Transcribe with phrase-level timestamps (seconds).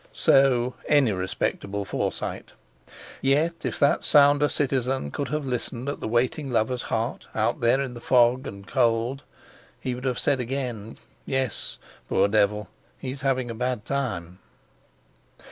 [0.13, 2.53] So any respectable Forsyte.
[3.21, 7.79] Yet, if that sounder citizen could have listened at the waiting lover's heart, out there
[7.79, 9.21] in the fog and the cold,
[9.79, 11.77] he would have said again: "Yes,
[12.09, 12.67] poor devil
[12.97, 14.39] he's having a bad time!"